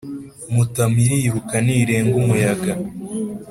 Mutamu 0.53 0.97
iriruka 1.05 1.55
ntirenga-Umuyaga. 1.65 2.73